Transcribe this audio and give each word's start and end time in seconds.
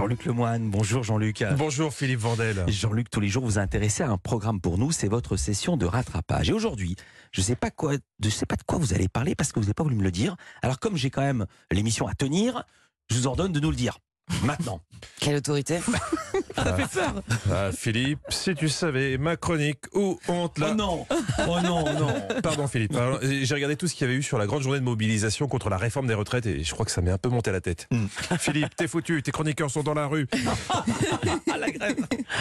Jean-Luc 0.00 0.24
Lemoine. 0.24 0.70
Bonjour 0.70 1.02
Jean-Luc. 1.02 1.44
Bonjour 1.58 1.92
Philippe 1.92 2.20
Vandel. 2.20 2.64
Jean-Luc, 2.68 3.10
tous 3.10 3.20
les 3.20 3.28
jours 3.28 3.44
vous 3.44 3.58
intéressez 3.58 4.02
à 4.02 4.08
un 4.08 4.16
programme 4.16 4.58
pour 4.58 4.78
nous, 4.78 4.92
c'est 4.92 5.08
votre 5.08 5.36
session 5.36 5.76
de 5.76 5.84
rattrapage. 5.84 6.48
Et 6.48 6.54
aujourd'hui, 6.54 6.96
je 7.32 7.42
ne 7.42 7.44
sais, 7.44 7.54
pas 7.54 7.70
quoi, 7.70 7.92
je 8.24 8.30
sais 8.30 8.46
pas 8.46 8.56
de 8.56 8.62
quoi 8.62 8.78
vous 8.78 8.94
allez 8.94 9.08
parler 9.08 9.34
parce 9.34 9.52
que 9.52 9.58
vous 9.58 9.66
n'avez 9.66 9.74
pas 9.74 9.82
voulu 9.82 9.96
me 9.96 10.02
le 10.02 10.10
dire. 10.10 10.36
Alors 10.62 10.78
comme 10.78 10.96
j'ai 10.96 11.10
quand 11.10 11.20
même 11.20 11.44
l'émission 11.70 12.06
à 12.06 12.14
tenir, 12.14 12.64
je 13.10 13.16
vous 13.16 13.26
ordonne 13.26 13.52
de 13.52 13.60
nous 13.60 13.68
le 13.68 13.76
dire. 13.76 13.98
Maintenant. 14.42 14.80
Quelle 15.18 15.36
autorité 15.36 15.80
Ça 16.56 16.76
fait 16.76 17.00
peur. 17.00 17.14
Ah, 17.50 17.70
Philippe, 17.72 18.20
si 18.28 18.54
tu 18.54 18.68
savais 18.68 19.16
ma 19.18 19.36
chronique 19.36 19.78
où 19.94 20.18
honte 20.28 20.58
là. 20.58 20.68
Oh 20.70 20.74
non 20.74 21.06
Oh 21.48 21.56
non, 21.62 21.84
non 21.98 22.28
Pardon 22.42 22.66
Philippe, 22.66 22.92
Pardon. 22.92 23.18
j'ai 23.22 23.54
regardé 23.54 23.76
tout 23.76 23.86
ce 23.86 23.94
qu'il 23.94 24.06
y 24.06 24.10
avait 24.10 24.18
eu 24.18 24.22
sur 24.22 24.36
la 24.38 24.46
grande 24.46 24.62
journée 24.62 24.78
de 24.78 24.84
mobilisation 24.84 25.48
contre 25.48 25.70
la 25.70 25.76
réforme 25.78 26.06
des 26.06 26.14
retraites 26.14 26.46
et 26.46 26.62
je 26.64 26.72
crois 26.74 26.84
que 26.84 26.92
ça 26.92 27.00
m'est 27.00 27.10
un 27.10 27.18
peu 27.18 27.28
monté 27.28 27.50
à 27.50 27.52
la 27.52 27.60
tête. 27.60 27.86
Hmm. 27.90 28.06
Philippe, 28.38 28.74
t'es 28.76 28.88
foutu, 28.88 29.22
tes 29.22 29.30
chroniqueurs 29.30 29.70
sont 29.70 29.82
dans 29.82 29.94
la 29.94 30.06
rue. 30.06 30.26
À 31.52 31.58
la 31.58 31.70
grève 31.70 31.96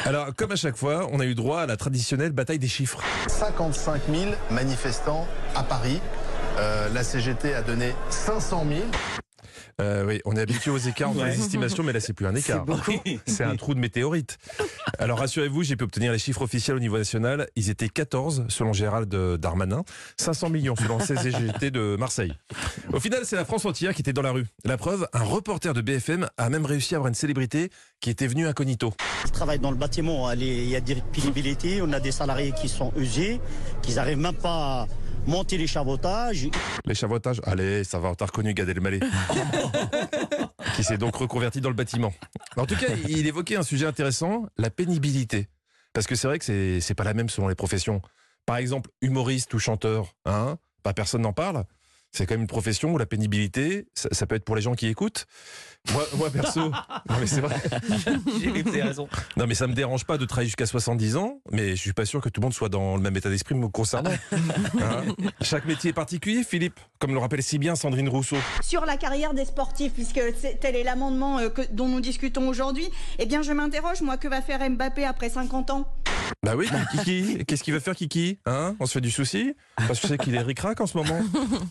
Alors, 0.05 0.35
comme 0.35 0.51
à 0.51 0.55
chaque 0.55 0.75
fois, 0.77 1.07
on 1.11 1.19
a 1.19 1.25
eu 1.25 1.35
droit 1.35 1.61
à 1.61 1.65
la 1.65 1.77
traditionnelle 1.77 2.31
bataille 2.31 2.59
des 2.59 2.67
chiffres. 2.67 2.99
55 3.27 4.01
000 4.11 4.31
manifestants 4.51 5.27
à 5.55 5.63
Paris. 5.63 5.99
Euh, 6.57 6.89
la 6.93 7.03
CGT 7.03 7.53
a 7.53 7.61
donné 7.61 7.93
500 8.09 8.65
000. 8.67 8.81
Euh, 9.81 10.05
oui, 10.05 10.21
on 10.25 10.35
est 10.35 10.41
habitué 10.41 10.71
aux 10.71 10.77
écarts 10.77 11.09
entre 11.09 11.19
Ouais. 11.21 11.31
les 11.31 11.39
estimations, 11.39 11.83
mais 11.83 11.93
là 11.93 11.99
c'est 11.99 12.13
plus 12.13 12.25
un 12.27 12.35
écart. 12.35 12.65
C'est 13.25 13.43
un 13.43 13.55
trou 13.55 13.73
de 13.73 13.79
météorite. 13.79 14.37
Alors 14.97 15.19
rassurez-vous, 15.19 15.63
j'ai 15.63 15.75
pu 15.75 15.83
obtenir 15.83 16.11
les 16.11 16.19
chiffres 16.19 16.41
officiels 16.41 16.75
au 16.77 16.79
niveau 16.79 16.97
national. 16.97 17.47
Ils 17.55 17.69
étaient 17.69 17.89
14 17.89 18.45
selon 18.49 18.73
Gérald 18.73 19.13
Darmanin, 19.37 19.83
500 20.17 20.49
millions 20.49 20.75
selon 20.75 20.99
CGT 20.99 21.71
de 21.71 21.95
Marseille. 21.97 22.33
Au 22.93 22.99
final, 22.99 23.21
c'est 23.23 23.35
la 23.35 23.45
France 23.45 23.65
entière 23.65 23.93
qui 23.93 24.01
était 24.01 24.13
dans 24.13 24.21
la 24.21 24.31
rue. 24.31 24.45
La 24.65 24.77
preuve, 24.77 25.07
un 25.13 25.23
reporter 25.23 25.73
de 25.73 25.81
BFM 25.81 26.27
a 26.37 26.49
même 26.49 26.65
réussi 26.65 26.95
à 26.95 26.97
avoir 26.97 27.07
une 27.09 27.15
célébrité 27.15 27.69
qui 27.99 28.09
était 28.09 28.27
venue 28.27 28.47
incognito. 28.47 28.93
Je 29.25 29.31
travaille 29.31 29.59
dans 29.59 29.71
le 29.71 29.77
bâtiment, 29.77 30.31
il 30.31 30.69
y 30.69 30.75
a 30.75 30.81
des 30.81 30.95
pénibilités, 31.13 31.81
on 31.81 31.91
a 31.93 31.99
des 31.99 32.11
salariés 32.11 32.53
qui 32.59 32.69
sont 32.69 32.91
usés, 32.97 33.39
qui 33.81 33.93
n'arrivent 33.95 34.17
même 34.17 34.35
pas 34.35 34.81
à 34.83 34.87
monter 35.27 35.57
l'échafaudage. 35.57 36.49
L'échavotage, 36.85 37.41
allez, 37.43 37.83
ça 37.83 37.99
va, 37.99 38.15
t'as 38.15 38.25
reconnu 38.25 38.53
Gad 38.53 38.69
Elmaleh. 38.69 38.99
qui 40.75 40.83
s'est 40.83 40.97
donc 40.97 41.15
reconverti 41.15 41.61
dans 41.61 41.69
le 41.69 41.75
bâtiment. 41.75 42.13
En 42.57 42.65
tout 42.65 42.75
cas, 42.75 42.87
il 43.07 43.27
évoquait 43.27 43.55
un 43.55 43.63
sujet 43.63 43.85
intéressant, 43.85 44.45
la 44.57 44.69
pénibilité. 44.69 45.47
Parce 45.93 46.07
que 46.07 46.15
c'est 46.15 46.27
vrai 46.27 46.39
que 46.39 46.79
c'est, 46.79 46.93
pas 46.95 47.03
la 47.03 47.13
même 47.13 47.29
selon 47.29 47.47
les 47.47 47.55
professions. 47.55 48.01
Par 48.45 48.57
exemple, 48.57 48.89
humoriste 49.01 49.53
ou 49.53 49.59
chanteur, 49.59 50.15
hein, 50.25 50.57
pas 50.83 50.93
personne 50.93 51.21
n'en 51.21 51.33
parle. 51.33 51.65
C'est 52.11 52.25
quand 52.25 52.33
même 52.33 52.41
une 52.41 52.47
profession 52.47 52.91
où 52.91 52.97
la 52.97 53.05
pénibilité, 53.05 53.85
ça, 53.93 54.09
ça 54.11 54.25
peut 54.25 54.35
être 54.35 54.43
pour 54.43 54.55
les 54.55 54.61
gens 54.63 54.73
qui 54.73 54.87
écoutent. 54.87 55.25
Moi, 55.93 56.03
moi 56.17 56.29
perso, 56.29 56.59
non 57.09 57.15
mais 57.19 57.27
c'est 57.27 57.39
vrai. 57.39 57.55
J'ai 58.41 58.81
raison. 58.81 59.07
Non 59.37 59.45
mais 59.47 59.55
ça 59.55 59.67
me 59.67 59.73
dérange 59.73 60.05
pas 60.05 60.17
de 60.17 60.25
travailler 60.25 60.47
jusqu'à 60.47 60.65
70 60.65 61.15
ans, 61.17 61.39
mais 61.51 61.69
je 61.71 61.75
suis 61.81 61.93
pas 61.93 62.05
sûr 62.05 62.19
que 62.19 62.27
tout 62.29 62.41
le 62.41 62.45
monde 62.45 62.53
soit 62.53 62.67
dans 62.69 62.95
le 62.95 63.01
même 63.01 63.15
état 63.15 63.29
d'esprit 63.29 63.55
me 63.55 63.67
concernant. 63.69 64.11
Hein 64.81 65.03
Chaque 65.41 65.65
métier 65.65 65.91
est 65.91 65.93
particulier, 65.93 66.43
Philippe, 66.43 66.79
comme 66.99 67.11
le 67.13 67.19
rappelle 67.19 67.43
si 67.43 67.57
bien 67.59 67.75
Sandrine 67.75 68.09
Rousseau. 68.09 68.37
Sur 68.61 68.85
la 68.85 68.97
carrière 68.97 69.33
des 69.33 69.45
sportifs, 69.45 69.93
puisque 69.93 70.19
c'est- 70.39 70.59
tel 70.59 70.75
est 70.75 70.83
l'amendement 70.83 71.37
euh, 71.39 71.49
que- 71.49 71.61
dont 71.71 71.87
nous 71.87 72.01
discutons 72.01 72.47
aujourd'hui, 72.49 72.87
eh 73.19 73.25
bien 73.25 73.41
je 73.41 73.51
m'interroge, 73.51 74.01
moi, 74.01 74.17
que 74.17 74.27
va 74.27 74.41
faire 74.41 74.67
Mbappé 74.69 75.05
après 75.05 75.29
50 75.29 75.69
ans? 75.69 75.85
Bah 76.43 76.53
oui, 76.55 76.67
Kiki, 76.91 77.43
qu'est-ce 77.45 77.63
qu'il 77.63 77.73
va 77.73 77.79
faire 77.79 77.95
Kiki 77.95 78.39
hein? 78.45 78.75
On 78.79 78.85
se 78.85 78.93
fait 78.93 79.01
du 79.01 79.11
souci? 79.11 79.53
Parce 79.75 79.99
que 79.99 80.07
je 80.07 80.13
sais 80.13 80.17
qu'il 80.17 80.35
est 80.35 80.41
ric-rac 80.41 80.79
en 80.81 80.87
ce 80.87 80.97
moment. 80.97 81.19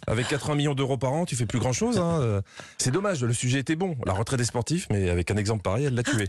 Avec 0.07 0.29
80 0.29 0.55
millions 0.55 0.75
d'euros 0.75 0.99
par 0.99 1.13
an, 1.13 1.25
tu 1.25 1.37
fais 1.37 1.47
plus 1.47 1.59
grand-chose. 1.59 1.99
hein. 1.99 2.43
C'est 2.79 2.91
dommage, 2.91 3.23
le 3.23 3.33
sujet 3.33 3.59
était 3.61 3.77
bon. 3.77 3.97
La 4.07 4.13
retraite 4.13 4.39
des 4.39 4.45
sportifs, 4.45 4.87
mais 4.91 5.09
avec 5.11 5.31
un 5.31 5.37
exemple 5.37 5.63
pareil, 5.63 5.87
elle 5.87 5.95
l'a 5.95 6.03
tué. 6.03 6.29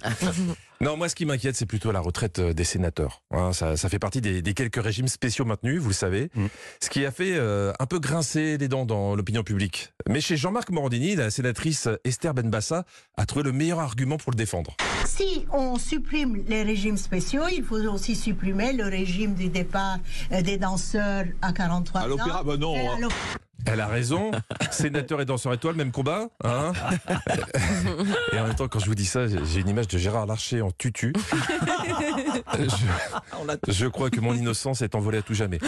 Non, 0.81 0.95
moi 0.95 1.09
ce 1.09 1.15
qui 1.15 1.25
m'inquiète, 1.25 1.55
c'est 1.57 1.65
plutôt 1.65 1.91
la 1.91 1.99
retraite 1.99 2.39
euh, 2.39 2.53
des 2.53 2.63
sénateurs. 2.63 3.21
Hein, 3.31 3.51
ça, 3.51 3.75
ça 3.75 3.89
fait 3.89 3.99
partie 3.99 4.21
des, 4.21 4.41
des 4.41 4.53
quelques 4.53 4.81
régimes 4.81 5.09
spéciaux 5.09 5.43
maintenus, 5.43 5.81
vous 5.81 5.89
le 5.89 5.93
savez. 5.93 6.29
Mm. 6.35 6.45
Ce 6.81 6.89
qui 6.89 7.05
a 7.05 7.11
fait 7.11 7.33
euh, 7.35 7.73
un 7.79 7.85
peu 7.85 7.99
grincer 7.99 8.57
les 8.57 8.69
dents 8.69 8.85
dans 8.85 9.13
l'opinion 9.13 9.43
publique. 9.43 9.91
Mais 10.07 10.21
chez 10.21 10.37
Jean-Marc 10.37 10.69
Morandini, 10.69 11.17
la 11.17 11.31
sénatrice 11.31 11.89
Esther 12.05 12.33
Benbassa 12.33 12.85
a 13.17 13.25
trouvé 13.25 13.43
le 13.43 13.51
meilleur 13.51 13.79
argument 13.79 14.15
pour 14.15 14.31
le 14.31 14.37
défendre. 14.37 14.77
Si 15.05 15.45
on 15.51 15.77
supprime 15.77 16.43
les 16.47 16.63
régimes 16.63 16.95
spéciaux, 16.97 17.43
il 17.51 17.63
faut 17.63 17.75
aussi 17.89 18.15
supprimer 18.19 18.73
le 18.73 18.85
régime 18.85 19.33
du 19.33 19.49
départ 19.49 19.97
euh, 20.31 20.41
des 20.41 20.57
danseurs 20.57 21.25
à 21.41 21.53
43 21.53 22.01
ans. 22.01 22.03
À 22.03 22.07
l'opéra, 22.07 22.43
bah 22.43 22.57
non, 22.57 22.75
Et 22.75 22.87
à 22.87 22.91
hein. 22.91 22.97
l'op- 23.01 23.13
Elle 23.65 23.81
a 23.81 23.87
raison. 23.87 24.31
Sénateur 24.71 25.21
et 25.21 25.25
danseur 25.25 25.53
étoile, 25.53 25.75
même 25.75 25.91
combat. 25.91 26.27
Hein 26.43 26.71
et 28.33 28.39
en 28.39 28.45
même 28.47 28.55
temps, 28.55 28.67
quand 28.67 28.79
je 28.79 28.85
vous 28.85 28.95
dis 28.95 29.05
ça, 29.05 29.27
j'ai 29.27 29.59
une 29.61 29.69
image 29.69 29.87
de 29.87 29.97
Gérard 29.97 30.25
Larcher 30.25 30.61
en 30.61 30.71
tutu. 30.71 31.13
Je, 33.67 33.71
je 33.71 33.85
crois 33.87 34.09
que 34.09 34.19
mon 34.19 34.33
innocence 34.33 34.81
est 34.81 34.95
envolée 34.95 35.19
à 35.19 35.21
tout 35.21 35.33
jamais. 35.33 35.59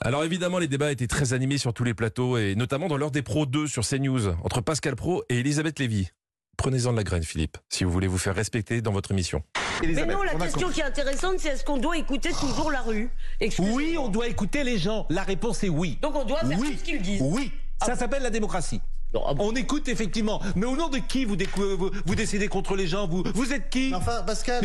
Alors 0.00 0.24
évidemment, 0.24 0.58
les 0.58 0.68
débats 0.68 0.90
étaient 0.90 1.06
très 1.06 1.32
animés 1.32 1.58
sur 1.58 1.72
tous 1.74 1.84
les 1.84 1.94
plateaux, 1.94 2.36
et 2.38 2.54
notamment 2.54 2.88
dans 2.88 2.96
l'heure 2.96 3.10
des 3.10 3.22
pros 3.22 3.46
2 3.46 3.66
sur 3.66 3.86
CNews, 3.86 4.28
entre 4.42 4.60
Pascal 4.60 4.96
Pro 4.96 5.22
et 5.28 5.38
Elisabeth 5.40 5.78
Lévy. 5.78 6.08
Prenez-en 6.56 6.92
de 6.92 6.96
la 6.96 7.04
graine, 7.04 7.22
Philippe, 7.22 7.58
si 7.68 7.84
vous 7.84 7.90
voulez 7.90 8.06
vous 8.06 8.18
faire 8.18 8.34
respecter 8.34 8.82
dans 8.82 8.92
votre 8.92 9.10
émission. 9.12 9.42
Mais 9.82 10.06
non, 10.06 10.22
la 10.22 10.34
question 10.34 10.68
qui 10.68 10.80
est 10.80 10.84
intéressante, 10.84 11.34
c'est 11.38 11.48
est-ce 11.48 11.64
qu'on 11.64 11.78
doit 11.78 11.96
écouter 11.96 12.30
toujours 12.30 12.70
la 12.70 12.82
rue? 12.82 13.10
Oui, 13.58 13.96
on 13.98 14.08
doit 14.08 14.28
écouter 14.28 14.64
les 14.64 14.78
gens. 14.78 15.06
La 15.10 15.22
réponse 15.22 15.62
est 15.64 15.68
oui. 15.68 15.98
Donc 16.02 16.14
on 16.16 16.24
doit 16.24 16.40
faire 16.40 16.58
Oui. 16.58 16.72
tout 16.72 16.78
ce 16.78 16.84
qu'ils 16.84 17.02
disent. 17.02 17.20
Oui, 17.22 17.50
ça 17.84 17.96
s'appelle 17.96 18.22
la 18.22 18.30
démocratie. 18.30 18.80
Non, 19.12 19.24
ah 19.26 19.34
bon. 19.34 19.50
On 19.50 19.56
écoute 19.56 19.88
effectivement. 19.88 20.40
Mais 20.54 20.66
au 20.66 20.76
nom 20.76 20.88
de 20.88 20.98
qui 20.98 21.24
vous, 21.24 21.34
décou- 21.34 21.76
vous, 21.76 21.90
vous 22.06 22.14
décidez 22.14 22.46
contre 22.46 22.76
les 22.76 22.86
gens 22.86 23.08
vous, 23.08 23.24
vous 23.34 23.52
êtes 23.52 23.68
qui? 23.68 23.92
Enfin, 23.92 24.22
Pascal, 24.22 24.64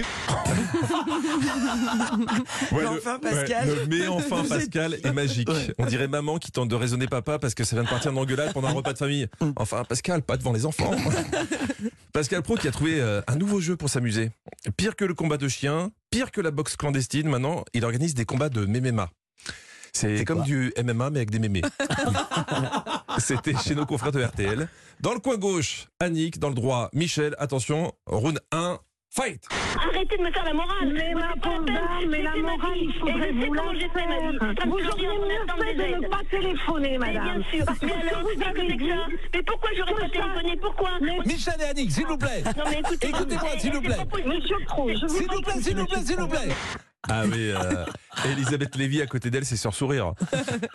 Ouais, 2.72 2.86
enfin, 2.86 3.18
Pascal. 3.20 3.68
mais 3.90 4.08
enfin 4.08 4.44
Pascal 4.48 4.98
est 5.04 5.12
magique. 5.12 5.50
On 5.80 5.86
dirait 5.86 6.08
maman 6.08 6.38
qui 6.38 6.52
tente 6.52 6.70
de 6.70 6.76
raisonner 6.76 7.08
papa 7.08 7.40
parce 7.40 7.56
que 7.56 7.64
ça 7.64 7.76
vient 7.76 7.84
de 7.86 7.90
partir 7.90 8.12
en 8.14 8.18
engueulade 8.18 8.54
pendant 8.54 8.68
un 8.68 8.74
repas 8.74 8.94
de 8.94 8.98
famille. 9.00 9.28
Enfin 9.56 9.84
Pascal, 9.84 10.22
pas 10.22 10.38
devant 10.38 10.54
les 10.54 10.66
enfants. 10.68 10.92
Pascal 12.14 12.44
Pro 12.44 12.56
qui 12.56 12.68
a 12.68 12.72
trouvé 12.72 13.00
euh, 13.02 13.22
un 13.28 13.36
nouveau 13.36 13.60
jeu 13.60 13.76
pour 13.76 13.90
s'amuser. 13.90 14.32
Pire 14.78 14.96
que 14.96 15.06
le 15.06 15.14
combat 15.14 15.38
de 15.38 15.48
chiens, 15.48 15.92
pire 16.10 16.32
que 16.32 16.42
la 16.42 16.52
boxe 16.52 16.76
clandestine, 16.76 17.30
maintenant 17.30 17.64
il 17.74 17.86
organise 17.86 18.14
des 18.16 18.26
combats 18.26 18.50
de 18.50 18.66
MMA. 18.66 19.10
C'est 19.94 20.26
comme 20.26 20.44
du 20.44 20.74
MMA 20.78 21.10
mais 21.10 21.20
avec 21.20 21.32
des 21.32 21.40
mémés. 21.40 21.62
C'était 23.20 23.56
chez 23.56 23.76
nos 23.76 23.86
confrères 23.86 24.12
de 24.12 24.22
RTL. 24.22 24.68
Dans 25.00 25.14
le 25.14 25.20
coin 25.20 25.38
gauche, 25.38 25.88
Annick. 26.00 26.40
Dans 26.40 26.50
le 26.50 26.56
droit, 26.56 26.90
Michel. 26.94 27.36
Attention, 27.38 27.94
round 28.06 28.40
1, 28.52 28.80
fight 29.16 29.42
Arrêtez 29.78 30.18
de 30.18 30.24
me 30.24 30.32
faire 30.32 30.44
la 30.46 30.54
morale. 30.54 30.92
Mais 30.94 31.14
ma 31.14 31.34
pauvre 31.42 31.64
dame, 31.66 32.10
mais 32.10 32.22
la 32.22 32.36
morale, 32.36 32.78
il 32.78 32.94
faudrait 33.00 33.30
Et 33.30 33.34
je 33.34 33.40
sais 33.42 33.48
vous 33.48 33.54
la 33.54 33.64
j'ai 33.74 33.90
fait 33.90 34.08
ma 34.08 34.32
vie. 34.32 34.38
faire. 34.38 34.54
Ça 34.60 34.66
me 34.66 34.72
Vous 34.72 34.90
auriez 34.90 35.08
de 35.08 35.14
mieux 35.14 35.64
fait 35.66 35.74
de 35.76 36.02
ne 36.04 36.08
pas 36.08 36.22
téléphoner, 36.30 36.98
Mais 36.98 37.14
madame. 37.14 37.24
bien 37.24 37.50
sûr. 37.52 37.66
Parce 37.66 37.82
Mais 37.82 37.88
que 37.90 37.94
alors, 38.10 38.22
vous 38.24 38.42
avez 38.42 38.60
avec 38.62 38.78
dit- 38.78 38.90
ça. 38.90 38.96
Mais 39.34 39.44
pourquoi 39.44 39.70
j'aurais 39.78 39.94
pas 39.94 40.10
téléphoné? 40.10 40.58
Pourquoi? 40.62 40.90
Michel 41.26 41.54
et 41.62 41.64
Annick, 41.66 41.92
s'il 41.92 42.06
vous 42.08 42.18
plaît. 42.18 42.44
Non 42.58 42.64
mais 42.70 42.80
écoutez. 42.80 43.08
Écoutez-moi, 43.10 43.50
s'il 43.60 43.74
vous 43.74 43.82
plaît. 43.82 43.98
Monsieur 44.26 44.58
Pro, 44.66 44.90
je 44.90 45.06
vous 45.06 45.08
S'il 45.18 45.28
vous 45.32 45.42
plaît, 45.42 45.62
s'il 45.62 45.78
vous 45.78 45.86
plaît, 45.86 46.00
s'il 46.06 46.18
vous 46.18 46.28
plaît. 46.28 46.50
Ah 47.10 47.24
oui, 47.26 47.52
euh, 47.52 47.86
Elisabeth 48.26 48.76
Lévy 48.76 49.02
à 49.02 49.06
côté 49.08 49.30
d'elle, 49.30 49.46
c'est 49.46 49.58
sur 49.58 49.74
sourire. 49.74 50.14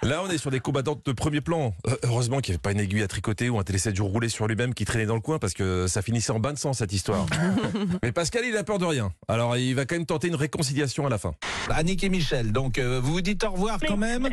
Là, 0.03 0.23
on 0.25 0.31
est 0.31 0.39
sur 0.39 0.51
des 0.51 0.61
combattantes 0.61 1.05
de 1.05 1.13
premier 1.13 1.41
plan. 1.41 1.75
Euh, 1.89 1.97
heureusement 2.05 2.39
qu'il 2.41 2.53
n'y 2.53 2.55
avait 2.57 2.63
pas 2.63 2.73
une 2.73 2.81
aiguille 2.81 3.03
à 3.03 3.09
tricoter 3.09 3.49
ou 3.49 3.59
un 3.59 3.65
télé 3.65 3.79
7 3.79 3.97
jours 3.97 4.11
roulé 4.11 4.29
sur 4.29 4.47
lui-même 4.47 4.75
qui 4.75 4.85
traînait 4.85 5.07
dans 5.07 5.15
le 5.15 5.21
coin 5.21 5.39
parce 5.39 5.55
que 5.55 5.87
ça 5.87 6.03
finissait 6.03 6.33
en 6.33 6.39
bain 6.41 6.53
de 6.53 6.59
sang 6.59 6.73
cette 6.73 6.93
histoire. 6.93 7.27
Mais 8.03 8.13
Pascal, 8.13 8.45
il 8.45 8.57
a 8.57 8.65
peur 8.65 8.79
de 8.79 8.85
rien. 8.85 9.13
Alors, 9.29 9.57
il 9.57 9.75
va 9.75 9.87
quand 9.87 9.97
même 9.97 10.07
tenter 10.07 10.29
une 10.29 10.37
réconciliation 10.37 11.07
à 11.07 11.11
la 11.11 11.19
fin. 11.19 11.33
Annick 11.71 12.05
et 12.05 12.09
Michel, 12.09 12.53
donc 12.53 12.79
euh, 12.79 13.01
vous 13.03 13.13
vous 13.13 13.21
dites 13.21 13.43
au 13.45 13.51
revoir 13.51 13.79
quand 13.87 13.97
même 13.97 14.29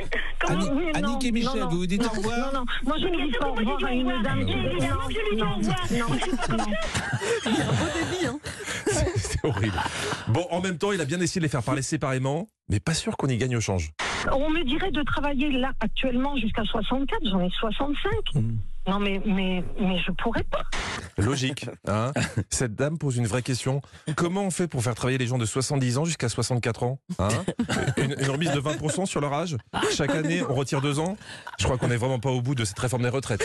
Oui, 0.50 0.56
non, 0.56 0.82
Annick 0.94 1.24
et 1.26 1.32
Michel, 1.32 1.60
non, 1.60 1.66
non, 1.66 1.70
vous 1.70 1.78
vous 1.78 1.88
dites 1.88 2.02
non, 2.02 2.10
au 2.10 2.18
revoir 2.18 2.54
Non, 2.54 2.60
non, 2.60 2.66
moi 2.86 2.96
je 3.00 3.08
ne 3.08 3.26
dis 3.26 3.38
pas 3.38 3.48
au 3.48 3.54
revoir 3.54 3.80
je 3.80 3.86
à 3.86 3.92
une 3.92 4.08
dis 4.08 4.14
au 4.14 4.22
dame. 4.22 4.42
Évidemment 4.42 5.08
que 5.08 5.14
je 5.14 5.30
lui 5.30 5.36
dis 5.36 5.42
au 5.42 5.56
revoir. 5.56 5.78
non, 5.92 6.58
non. 6.58 6.66
Horrible. 9.44 9.80
Bon, 10.28 10.46
en 10.52 10.62
même 10.62 10.78
temps, 10.78 10.92
il 10.92 11.02
a 11.02 11.06
bien 11.06 11.20
essayé 11.20 11.40
de 11.40 11.46
les 11.46 11.50
faire 11.50 11.64
parler 11.64 11.82
séparément, 11.82 12.50
mais 12.70 12.80
pas 12.80 12.94
sûr 12.94 13.18
qu'on 13.18 13.28
y 13.28 13.38
gagne 13.38 13.56
au 13.56 13.62
change. 13.62 13.92
On 14.32 14.50
me 14.50 14.64
dirait 14.64 14.92
de 14.92 15.04
travailler 15.04 15.52
là 15.52 15.72
actuellement 15.80 16.36
jusqu'à 16.38 16.64
64, 16.64 17.20
j'en 17.30 17.42
ai 17.42 17.50
65. 17.52 18.12
Non 18.88 19.00
mais, 19.00 19.22
mais, 19.26 19.64
mais 19.80 20.00
je 20.00 20.12
pourrais 20.12 20.44
pas. 20.44 20.64
Logique. 21.18 21.66
Hein 21.88 22.12
Cette 22.50 22.76
dame 22.76 22.98
pose 22.98 23.18
une 23.18 23.28
vraie 23.28 23.42
question. 23.42 23.82
Comment 24.16 24.44
on 24.44 24.52
fait 24.52 24.68
pour 24.68 24.84
faire 24.84 24.96
travailler 24.96 25.18
les 25.18 25.28
gens 25.28 25.38
de 25.38 25.46
70 25.46 25.98
ans 25.98 26.06
jusqu'à 26.06 26.30
64 26.30 26.84
ans 26.84 27.00
hein? 27.20 27.28
Une, 27.98 28.16
une 28.20 28.30
remise 28.30 28.52
de 28.52 28.60
20% 28.62 29.06
sur 29.06 29.20
leur 29.22 29.34
âge? 29.34 29.58
Chaque 29.96 30.12
année, 30.16 30.42
on 30.48 30.54
retire 30.54 30.82
deux 30.82 31.00
ans? 31.00 31.18
Je 31.60 31.66
crois 31.66 31.78
qu'on 31.78 31.88
n'est 31.88 31.98
vraiment 31.98 32.20
pas 32.20 32.30
au 32.30 32.42
bout 32.42 32.56
de 32.56 32.66
cette 32.66 32.78
réforme 32.80 33.04
des 33.04 33.10
retraites. 33.10 33.44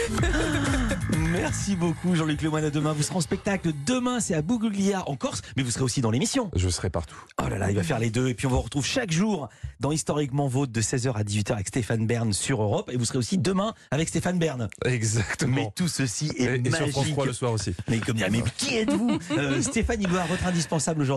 Merci 1.31 1.77
beaucoup 1.77 2.15
Jean-Luc 2.15 2.43
Lemoine. 2.43 2.65
À 2.65 2.71
demain, 2.71 2.93
vous 2.93 3.03
serez 3.03 3.17
en 3.17 3.21
spectacle. 3.21 3.73
Demain, 3.87 4.21
c'est 4.21 4.35
à 4.35 4.43
Bouguglia 4.43 5.09
en 5.09 5.17
Corse, 5.17 5.43
mais 5.57 5.63
vous 5.63 5.71
serez 5.71 5.85
aussi 5.85 6.01
dans 6.01 6.11
l'émission. 6.11 6.51
Je 6.55 6.69
serai 6.69 6.91
partout. 6.91 7.17
Oh 7.43 7.49
là 7.49 7.59
là, 7.59 7.71
il 7.71 7.77
va 7.77 7.83
faire 7.83 7.99
les 7.99 8.11
deux. 8.11 8.29
Et 8.29 8.35
puis 8.35 8.47
on 8.47 8.51
vous 8.51 8.61
retrouve 8.61 8.85
chaque 8.85 9.11
jour 9.11 9.49
dans 9.81 9.93
Historiquement 9.93 10.47
Vôtre 10.47 10.73
de 10.73 10.81
16h 10.81 11.13
à 11.15 11.23
18h 11.23 11.53
avec 11.55 11.69
Stéphane 11.69 12.07
Bern 12.07 12.33
sur 12.33 12.63
Europe. 12.63 12.91
Et 12.93 12.97
vous 12.97 13.05
serez 13.05 13.19
aussi 13.19 13.39
demain 13.39 13.75
avec 13.91 14.09
Stéphane 14.09 14.39
Bern. 14.39 14.69
Exactement. 14.85 15.55
Mais 15.57 15.73
tout 15.75 15.89
ceci 15.89 16.31
est 16.37 16.43
Et, 16.45 16.61
et 16.67 16.71
sur 16.71 16.81
magique. 16.81 16.93
France 16.93 17.11
3 17.11 17.27
le 17.27 17.33
soir 17.33 17.53
aussi. 17.53 17.62
Mais 17.89 17.99
comme 17.99 18.17
dire, 18.17 18.29
mais 18.31 18.43
qui 18.57 18.77
êtes-vous? 18.77 19.19
Euh, 19.37 19.63
Stéphane, 19.63 20.05
à 20.07 20.27
votre 20.27 20.47
indispensable 20.47 21.03
aujourd'hui. 21.03 21.11